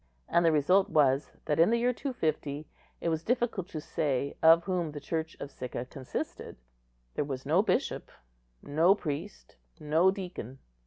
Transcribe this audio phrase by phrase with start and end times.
[0.27, 2.65] And the result was, that in the year 250
[3.01, 6.57] it was difficult to say of whom the Church of Sicca consisted.
[7.13, 8.09] There was no bishop,
[8.63, 10.57] no priest, no deacon.